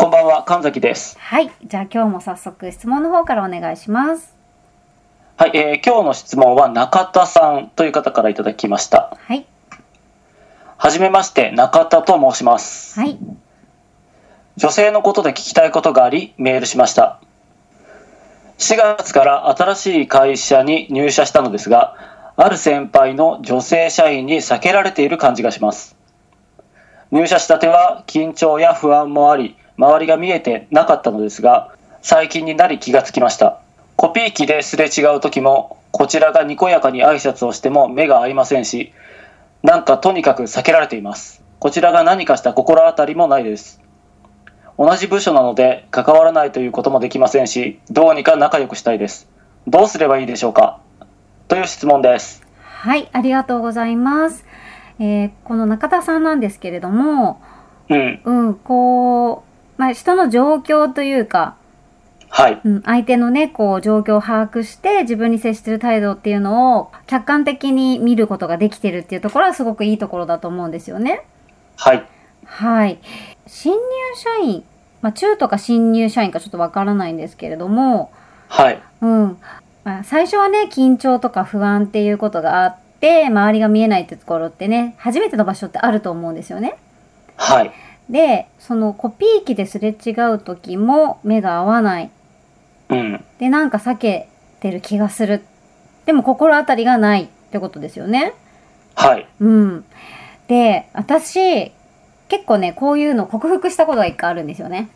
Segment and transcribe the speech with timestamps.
[0.00, 1.18] こんばんは、神崎です。
[1.18, 1.52] はい。
[1.62, 4.34] じゃあ今日も早速質問の方からお願いします。
[5.36, 9.14] はい、えー、今日の質問は中田さんという方からいただきました。
[9.20, 9.44] はい。
[10.78, 12.98] はじめまして、中田と申します。
[12.98, 13.18] はい。
[14.56, 17.20] 女性のことで聞きたいことがあり、メールしました。
[18.56, 25.94] 4月から新しい会社に入社したのですが、ある先輩の女性社員に避けられている感じがします。
[27.10, 33.60] 入社したては緊張や不安もあり、周りが見えてなかったのですが、最近になり気がつきました。
[33.96, 38.92] コピー機ですれ違う時も、こちらがにこやかに挨拶をしても目が合いませんし、
[39.62, 41.42] なんかとにかく避けられています。
[41.58, 43.80] こちらが何かした心当たりもないです。
[44.78, 49.28] 同じ部署なので関わらないということもできませんし、どうにか仲良くしたいです。
[49.66, 50.78] どうすればいいでしょうか？
[51.48, 52.46] という質問です。
[52.60, 54.44] はい、ありがとうございます。
[54.98, 57.40] えー、この中田さんなんですけれども、
[57.88, 59.49] うん、うん、こう、
[59.80, 61.56] まあ、人の状況というか、
[62.28, 62.60] はい。
[62.62, 71.22] うん、相手のね、こう、状況を把握して、自分に接してる態度っていうのを、客観的に見ることができてるっていうところは、すごくいいところだと思うんですよね。
[71.78, 72.04] はい。
[72.44, 72.98] はい。
[73.46, 73.80] 新入
[74.16, 74.64] 社員、
[75.00, 78.12] まあ、中とか新入社員かちょっとわからないんですけれども、
[78.48, 78.82] はい。
[79.00, 79.38] うん。
[79.84, 86.76] まあ、最初はね、緊張とか不安っていうことがあって、って周りが見えないってところってね初めての場所ってあると思うんですよね。
[87.36, 87.72] はい。
[88.10, 92.10] でそのコピー機ですれ違う時も目が合わない。
[92.88, 93.24] うん。
[93.38, 94.28] でなんか避け
[94.60, 95.44] てる気がする。
[96.06, 98.34] でも心当たりがないってことですよね。
[98.96, 99.26] はい。
[99.40, 99.84] うん。
[100.48, 101.72] で私
[102.28, 104.90] 結構ねこういうの克服したことが一回あるんですよね。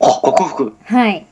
[0.00, 1.26] あ克服はい。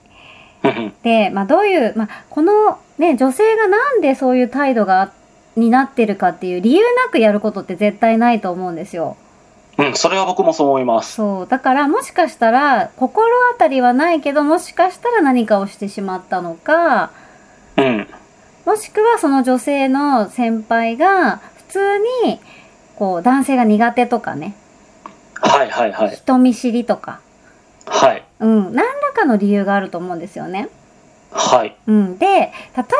[1.02, 5.12] で、まあ、どういう、まあ、このね女性がなんでそういう態度が
[5.56, 9.16] になってるかっていう理由なくやることって絶対ないと思うんですよ。
[9.76, 11.14] うん、それは僕もそう思います。
[11.14, 11.46] そう。
[11.46, 17.10] だからもしかしたら、心当たりはないけど、もしかしたら何かをしてしまったのか、
[17.76, 18.08] うん。
[18.64, 22.40] もしくはその女性の先輩が、普通に、
[22.96, 24.54] こう、男性が苦手とかね。
[25.34, 26.10] はいはいはい。
[26.16, 27.20] 人見知りとか。
[27.86, 28.24] はい。
[28.38, 28.72] うん。
[28.72, 30.68] 何らかの理由があると思うんですよね。
[31.32, 31.76] はい。
[31.86, 32.16] うん。
[32.18, 32.52] で、例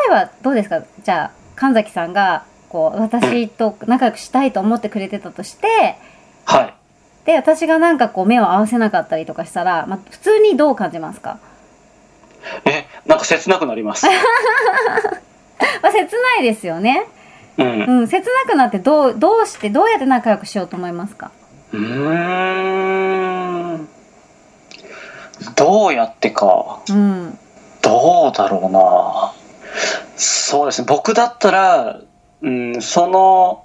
[0.09, 0.83] えばどうですか？
[1.03, 5.97] じゃあ、神崎さんがこう私と仲良くしたいと思ってくれてたとして、
[6.44, 6.75] はい。
[7.27, 11.38] で私がなんかこう目を合わせなかったりとかしたら、まあ、普通にどう感じますか？
[12.66, 14.05] えなんか切なくなります。
[14.06, 14.12] ま
[15.88, 17.06] あ切ないですよね。
[17.56, 21.31] うん、うん、切なくなってどうどうしてどうやって仲良くしようと思いますか？
[21.72, 23.88] うん。
[25.56, 27.38] どうやってか、うん、
[27.83, 29.33] どうだろうな。
[30.16, 30.87] そうですね。
[30.88, 31.99] 僕だったら、
[32.43, 33.65] うん、その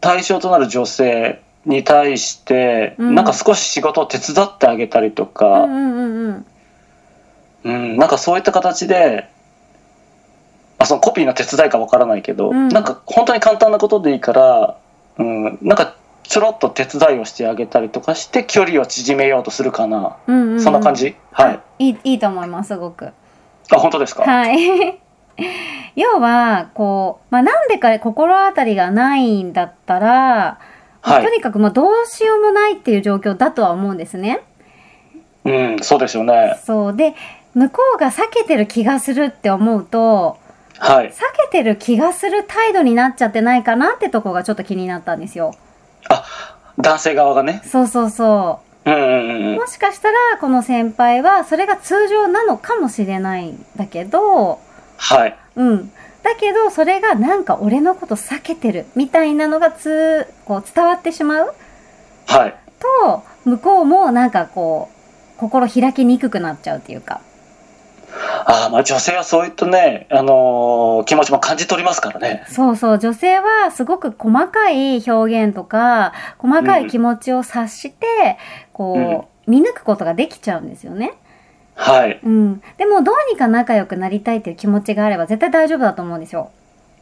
[0.00, 6.46] 対象となる女性に対して、うん、なんか少し仕事を手伝ってあげたりとか、うんうんうん
[7.64, 9.28] うん、なんかそういった形で
[10.78, 14.78] あそのコピーの手伝いかわからないけど、うん、なんか本当に簡単なことでいいから、
[15.18, 21.16] うん、なんかちょろっと手伝いをしてあげたりとかして距離を縮めようとするかな、うんうんうん、そんな感じ？
[21.32, 21.60] はい。
[21.78, 23.06] いいいいと思いますすごく。
[23.06, 23.12] あ
[23.76, 24.22] 本当ですか？
[24.22, 25.00] はい。
[25.96, 30.58] 要は、こう、まあ、なんでか心当たりがないんだったら、
[31.00, 34.40] はい、とにかくまあどうしようもないっていう状況だとは思うんですね。
[35.44, 36.58] うん、そうですよね。
[36.64, 36.96] そう。
[36.96, 37.14] で、
[37.54, 40.38] 向こうが避けてる気がするって思うと、
[40.78, 41.08] はい。
[41.08, 45.54] 避けてる気がする態度になっちゃってないかなってとこがちょっと気になったんですよ。
[46.78, 47.62] 男性側がね。
[47.64, 48.90] そうそうそう。
[48.90, 49.56] うんうんうんうん。
[49.56, 54.60] もしかしたらこの先輩はそれが通常なのかもしれないんだけど、
[54.96, 55.36] はい。
[55.56, 55.92] うん。
[56.34, 61.54] だけどそれがなんか俺のこと避けてるみたいなのがつこう伝わってしまう？
[62.26, 62.54] はい。
[63.02, 64.90] と向こうもなんかこ
[65.36, 67.20] う心開きにくくなっちゃうっていうか。
[68.46, 72.44] ああ、まあ女性はそういったね、あのー気持ちも感じ取りますからね。
[72.48, 78.38] そうそう、女性はすごく細かい表現とか、細かい気持ちを察して、
[78.72, 81.12] こう、見抜くことができちゃうんですよね。
[81.78, 82.18] はい。
[82.22, 82.62] うん。
[82.76, 86.50] でも、どうにか仲良くなりたいっていう気持ちがあれば絶対大丈夫だと思うんですよ。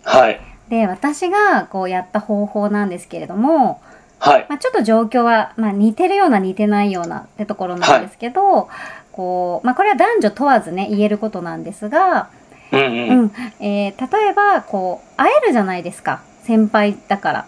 [0.05, 0.38] はい。
[0.69, 3.81] で、私がこうやった方法なんですけれども、
[4.19, 4.46] はい。
[4.49, 8.69] まあ、ちょっと状況は、まあ、似てるような似てないようなってところなんですけど、
[9.12, 12.28] こう、まあ、これは男女問わずね、言えることなんですが、
[12.70, 12.82] うんう。
[12.82, 13.32] うんん。
[13.61, 16.20] えー例えば、こう、会えるじゃないですか。
[16.43, 17.46] 先輩だか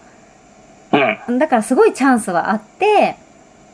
[0.92, 1.18] ら。
[1.28, 1.38] うん。
[1.38, 3.16] だからすごいチャンスはあって、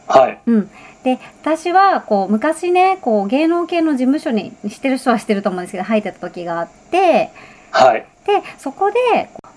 [0.06, 0.38] はい。
[0.46, 0.70] うん。
[1.02, 7.30] で、私は、こう、昔ね、こう、芸能系の事務所に、してる人はしてると思うんですけど、入ってた時があって、
[7.70, 8.06] はい。
[8.26, 9.54] で、そこで、こう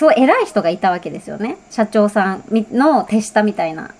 [0.00, 1.58] すごい偉い人がいたわけですよね。
[1.70, 3.90] 社長さんみの手下みたいな。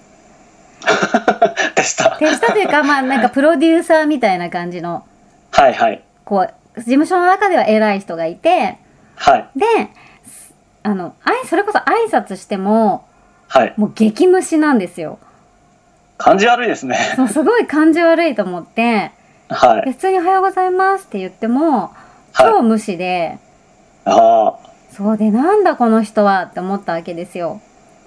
[1.76, 2.16] でした。
[2.18, 5.04] 手下というか、まあ、 なんかプロデューサーみたいな感じの、
[5.50, 6.02] はいはい。
[6.24, 8.78] こう、事務所の中では偉い人がいて、
[9.16, 9.48] はい。
[9.54, 9.66] で、
[10.82, 13.04] あの、あい、それこそ挨拶しても、
[13.48, 13.74] はい。
[13.76, 15.18] もう激無視なんですよ。
[16.20, 17.14] 感じ悪いですね。
[17.16, 19.12] そう、すごい感じ悪いと思って、
[19.48, 19.86] はい。
[19.86, 21.90] で普通におはようございますって言っても、は
[22.34, 22.52] い。
[22.52, 23.38] 超無視で、
[24.04, 24.70] ああ。
[24.92, 27.62] そうで、なんだこの人はって思ったわけですよ。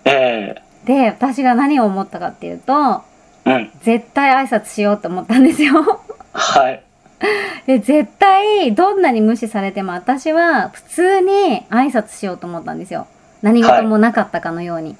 [0.05, 0.55] え
[0.85, 3.01] で、私が何を思ったかっていうと、
[3.45, 3.71] えうん。
[3.81, 6.03] 絶対挨拶しようって思ったんですよ。
[6.33, 6.83] はい。
[7.65, 13.07] で、絶対、どんなに無視されても私は普通に挨拶しようと思ったんですよ。
[13.41, 14.95] 何事もなかったかのように。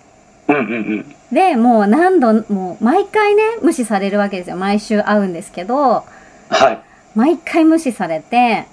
[0.48, 1.16] うんうんうん。
[1.32, 4.56] で、もう何度、もう毎回ね、無視されるわけですよ。
[4.56, 6.04] 毎週会うんですけど、
[6.50, 6.80] はい。
[7.16, 8.66] 毎回無視されて、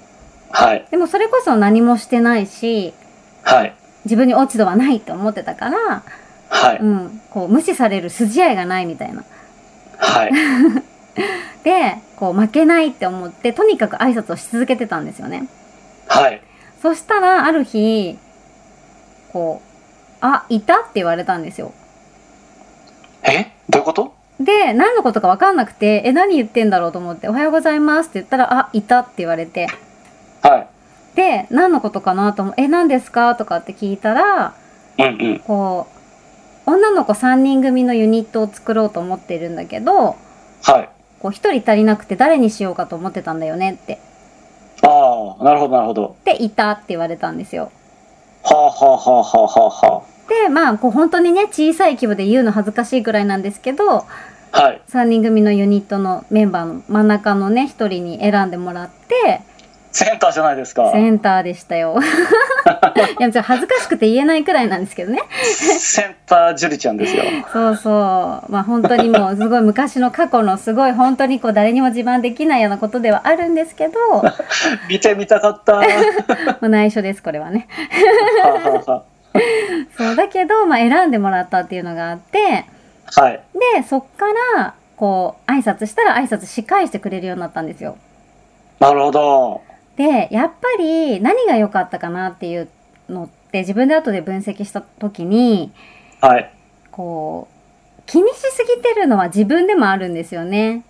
[0.51, 0.87] はい。
[0.91, 2.93] でもそれこそ何もしてないし、
[3.43, 3.75] はい。
[4.05, 6.03] 自分に落ち度はないって思ってたから、
[6.49, 6.79] はい。
[6.79, 9.25] うん、こう無視される筋合いがないみたいな。
[9.97, 10.33] はい。
[11.63, 15.47] で、こう負けないって思って、とにかく挨拶をし続けてたんですよね。
[16.09, 16.43] はい。
[16.83, 18.19] そしたら、ある日、
[19.33, 19.70] こう、
[20.21, 21.73] あ、いたって言われたんですよ。
[23.23, 23.53] え？
[23.69, 24.15] どういうこと？
[24.41, 29.69] で、何のことかわかんなくて、え、何言ってんだろうと思って、おはようございますって言ったら、あ、いたって言われて。
[30.43, 30.67] はい。
[31.15, 34.55] で、何のことかなと思う、え、何ですかとかって聞いたら、
[34.99, 35.39] うんうん。
[35.41, 35.87] こ
[36.67, 40.17] う、女の子3人組のユニットを作ろうと思ってるんだけど、
[40.63, 40.89] はい。
[41.19, 43.99] こう、1人足りなくて誰にしようかと思ってたんだよねって。
[44.83, 46.17] ああ、なるほどなるほど。
[46.25, 47.71] で、いたって言われたんですよ。
[48.43, 54.07] はあはあはあはあはあはで、まあ、こう、本当にね、小さい規模で言うの恥ずかしいくらいなんですけど、
[54.53, 54.63] あ。
[54.63, 54.81] はい。
[54.89, 59.43] 3人組のユニットのメンバーの真ん中のね、1人に選んでもらって、
[59.93, 60.93] センターじゃないですか。
[60.93, 61.99] センターでしたよ。
[63.19, 65.21] いや、恥ずかしくて言えないくらいなんですけどね。
[65.43, 67.25] センタージュリちゃんですよ。
[67.53, 68.53] そうそう。
[68.53, 74.25] まあ本当にもうすごい昔の過去のすごい本当にこう誰にも自慢できないようなことではあるんですけど、も
[74.89, 75.79] 見てみたかった。
[75.83, 75.85] は
[76.61, 77.67] う内緒です、これはね。
[79.97, 82.67] そう、だけど、まあ選んでもらったっていうのがあって、
[83.17, 83.41] あはい。
[83.75, 84.27] で、そっか
[84.57, 87.97] ら、こう、挨拶したら挨拶し返してくれるようになったんですよ。
[88.79, 89.63] なるほど。
[89.97, 92.69] で、やっぱり何が良かったかなっていう
[93.09, 95.73] のって自分で後で分析した時に、
[96.21, 96.51] はい。
[96.91, 100.85] こう、気にしすぎてるのは自分でもあるんですよね。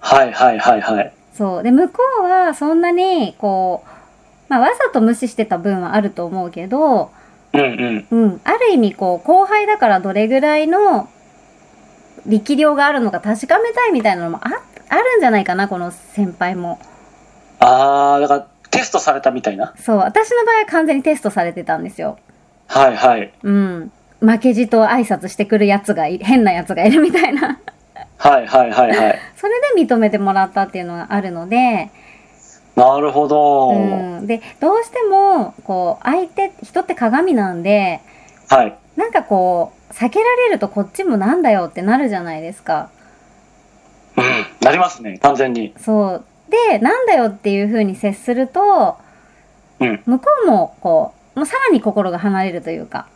[0.00, 1.12] はいはいはいはい。
[1.34, 1.62] そう。
[1.62, 3.88] で、向こうはそんなに、こう、
[4.48, 7.10] まあ、わざと無視してた分はあると思うけど、
[7.54, 8.06] うんうん。
[8.10, 8.40] うん。
[8.44, 11.08] ある意味、こう、後輩だからどれぐらいの
[12.26, 14.48] 力量があるのか確かめたいみたいなのもあ、
[14.88, 16.78] あるんじゃないかな、この先輩も。
[17.58, 19.74] ああ、だからテストされたみたいな。
[19.76, 19.96] そう。
[19.98, 22.18] 私の場合は完全にテストされてたんですよ。
[22.68, 23.32] はいはい。
[23.42, 23.92] うん。
[24.20, 27.58] 負けじと挨拶してくるやつがい変なやつがいるみたいな。
[28.18, 29.18] はいはいはいはい。
[29.36, 31.90] それで認めてもらったっていうのがあるので、
[32.76, 33.70] なるほど。
[33.70, 33.74] う
[34.22, 34.26] ん。
[34.26, 38.00] で、どうしても、こう、相手、人って鏡なんで、
[38.48, 38.74] はい。
[38.96, 42.90] なんかこう、避けられるとこっちもなんだよってなるじゃないですか。
[44.16, 44.24] うん。
[44.60, 45.18] なりますね。
[45.18, 45.74] 完全に。
[45.78, 46.24] そう。
[46.48, 48.96] で、なんだよっていう風に接すると、
[49.80, 50.02] うん。
[50.06, 53.06] 向こうも、こう、もうさらに心が離れるというか。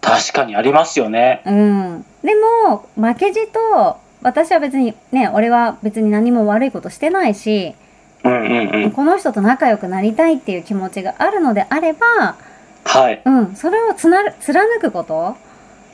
[0.00, 1.42] 確かにありますよね。
[1.46, 2.04] うん。
[2.22, 2.34] で
[2.66, 7.74] も、負けじと、私は別に、ね、俺は別に何も悪いことしてないし。
[8.22, 12.36] この人と仲良くなりたいっていう気持ちがあるのであれば、
[12.84, 13.22] はい。
[13.24, 15.36] うん、それをつな貫くこと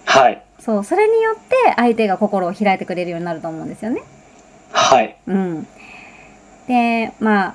[0.05, 0.43] はい。
[0.59, 4.03] そう、それによって相手が心を開いてくれるようになると思うんですよね。
[4.73, 5.17] はい。
[5.27, 5.67] うん。
[6.67, 7.55] で、まあ、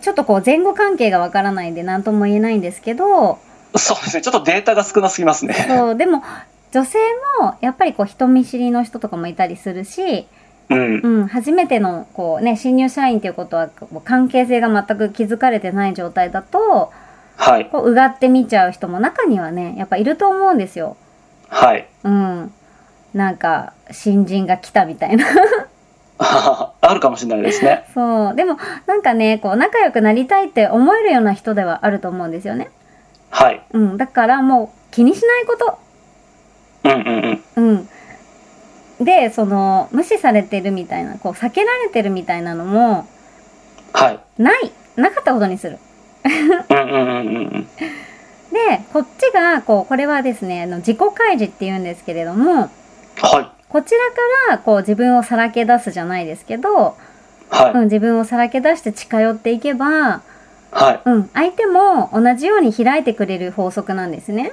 [0.00, 3.38] ちょっとこう前後関係がわからないんで何とも言えないんですけど、
[3.76, 4.22] そうですね。
[4.22, 5.54] ちょっとデータが少なすぎますね。
[5.68, 6.22] そう、でも
[6.72, 6.98] 女性
[7.40, 10.26] もやっぱりこう人見知りの人とかもいたりするし、
[10.70, 11.00] うん。
[11.02, 13.70] うん、初めてのこうね、新入社員っていうことは
[14.04, 16.92] 関係性が全く築かれてない状態だと、
[17.36, 17.66] はい。
[17.66, 20.96] こううがって見ちゃう人も中にはね、やっぱいると思うんですよ。
[21.48, 21.88] はい。
[22.04, 22.52] うん。
[23.14, 25.24] なんか、新人が来たみたいな。
[26.80, 27.84] あるかもしれないですね。
[27.94, 28.34] そう。
[28.34, 32.70] でも、なんかね、こう、仲良くなりたいって思えるような人ではあると思うんですよね。
[33.30, 33.62] はい。
[33.72, 33.96] うん。
[33.96, 35.78] だから、もう、気にしないこと。
[36.84, 37.70] うんうんうん。
[37.70, 37.88] うん。
[39.00, 43.06] で、その、無視されてるみたいな、こう、避けられてるみたいなのも、
[43.92, 44.20] はい。
[44.38, 44.72] ない。
[44.96, 45.78] なかったことにする。
[46.24, 47.68] うんうんうんうんうん。
[48.52, 52.70] で、こっちが、こう、これはですね、あの自己開示って言うんですけれども、
[53.20, 53.48] はい。
[53.68, 54.00] こちら
[54.48, 56.96] から、こう、自分をさらけ出すじゃないですけど、
[57.50, 57.72] はい。
[57.72, 60.22] うん、自分をさらけ出して近寄っていけば、
[60.70, 61.00] はい。
[61.04, 64.52] うん、相手も同じように開いてくれる法則なんですね。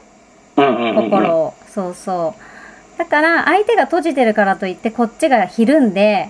[0.55, 0.95] うんうんうんうん。
[1.11, 1.53] 心を。
[1.73, 2.54] そうそう。
[2.97, 6.29] だから、相手が閉じてるからといって、こっちがひるんで、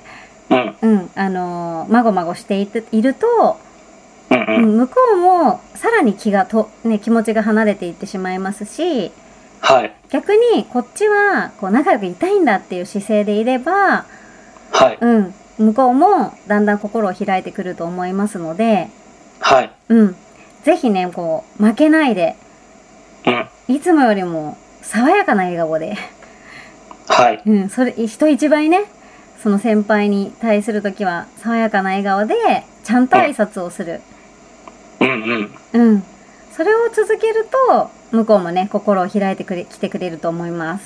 [0.50, 0.76] うん。
[0.82, 3.58] うん、あのーまごまごしていていると、
[4.30, 4.46] うんう。
[4.48, 9.12] うんん、向こうもさらに気がと、ね、気持ちが離れていってしまいますし、
[9.62, 9.94] はい。
[10.10, 14.06] 逆にこっちはこう仲良くいたいんだっていう姿勢でいれば、
[14.72, 14.98] はい。
[15.02, 18.90] うん、向こうもだんだん心を開いてくると思いますので、
[19.40, 19.72] はい。
[19.90, 20.16] うん、
[20.64, 22.36] ぜひね、こう、負けないで、
[23.26, 23.32] う
[23.72, 23.76] ん。
[23.76, 25.98] いつもよりも爽やかな笑顔で、
[27.08, 27.42] はい。
[27.46, 28.86] うん、それ、人一倍ね、
[29.42, 32.36] その先輩に対するときは爽やかな笑顔で、
[32.84, 34.02] ちゃんと挨拶をする。
[35.00, 35.92] うんうん。
[35.92, 36.04] うん。
[36.52, 40.86] それを続けると、向こうもね、心を開いてくれ、来てくれると思います。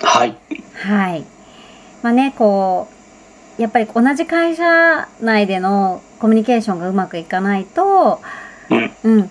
[0.00, 0.36] はい。
[0.74, 1.24] はい。
[2.02, 2.88] まあね、こ
[3.58, 8.20] う、やっぱり同じ会社内でのコミュニケーションがうまくいかないと、
[8.70, 8.92] うん。
[9.02, 9.30] うん。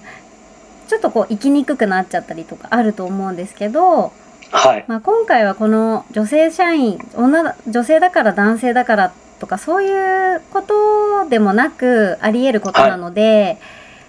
[0.88, 4.12] ちょっとこう、生きにくくなっちゃったりとかあると思うんですけど、
[4.52, 4.86] はい。
[4.88, 13.58] まあ、今回はこの女性社員、女だ、女性だから男性だからとかそういうことでもなくあり得ることなので、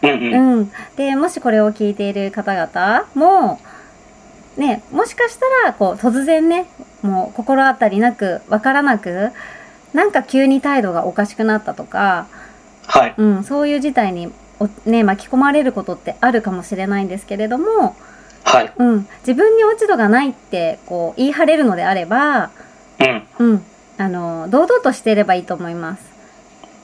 [0.03, 0.59] うんうん。
[0.59, 0.73] うん。
[0.97, 3.61] で、もしこれを聞いている方々も、
[4.57, 6.67] ね、もしかしたら、こう、突然ね、
[7.03, 9.31] もう心当たりなく、わからなく、
[9.93, 12.27] なんか急に態度がおかしくなったとか、
[12.87, 13.15] はい。
[13.17, 17.97] うん、そういう事態に、おね、巻き込まれることってあるかもしれないんですけれども、
[18.45, 18.73] はい。
[18.77, 22.51] うん、自分に落ち度がないって、こう、言い張れるのであれば、
[23.01, 23.23] うん。
[23.39, 23.65] うん、
[23.99, 26.03] あの、堂々としていればいいと思います。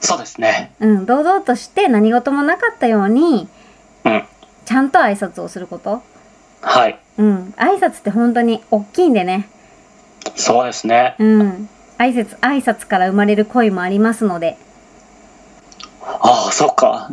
[0.01, 0.71] そうですね。
[0.79, 3.47] うん、堂々として何事もなかったように、
[4.03, 4.23] うん。
[4.65, 6.03] ちゃんと挨拶をすること。
[6.61, 6.99] はい。
[7.17, 9.49] うん、挨拶って本当に大きいんでね。
[10.35, 11.15] そうですね。
[11.19, 11.69] うん。
[11.97, 14.57] 挨拶、挨拶から生まれる恋もありますので、
[16.01, 17.09] ああ、そっか。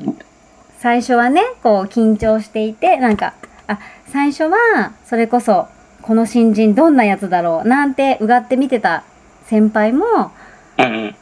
[0.78, 3.34] 最初はね、こう緊張していて、なんか、
[3.66, 3.78] あ、
[4.12, 5.68] 最初は、それこそ、
[6.02, 9.04] この新人どんなやつだろう、なんてうがって見てた
[9.46, 10.32] 先輩も。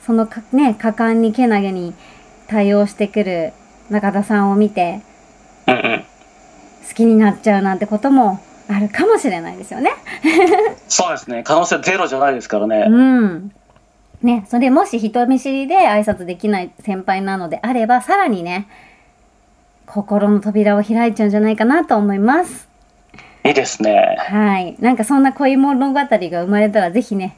[0.04, 1.94] そのかね、果敢にけなげに
[2.48, 3.52] 対応してくる
[3.90, 5.02] 中田さんを見て。
[5.66, 9.92] 好きになっちゃうなんてこともあるかもしれないですよね。
[10.88, 11.44] そうですね。
[11.44, 12.86] 可能性ゼロじゃないですからね。
[12.88, 13.52] うん。
[14.22, 18.66] ね、それもし人見知りで挨拶できない先輩なのであれば、さらにね、
[19.86, 22.69] 心の扉を開いちゃうんじゃないかなと思います。
[23.44, 24.16] いいですね。
[24.18, 24.76] はい。
[24.80, 27.36] なんかそんな恋物語が生まれたらぜひね、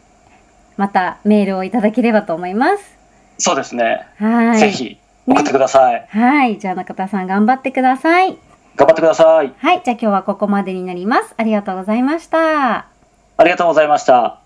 [0.77, 2.99] またメールをいただければと思います。
[3.39, 4.07] そうですね。
[4.19, 4.59] はい。
[4.59, 4.71] ぜ。
[4.71, 6.07] ひ送ってください。
[6.09, 6.59] はい。
[6.59, 8.37] じゃあ中田さん頑張ってください。
[8.77, 9.53] 頑張ってください。
[9.57, 9.83] はい。
[9.85, 11.35] じゃあ今日はここまでになります。
[11.37, 12.77] ありがとうございました。
[13.37, 14.41] ありがとうございました。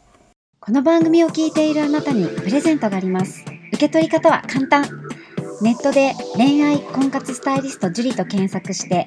[0.60, 3.44] この番組を聞いているあなたにプレゼントがあります。
[3.72, 4.84] 受け取り方は簡単。
[5.62, 9.06] ネットで恋愛婚活スタイリスト樹と検索して、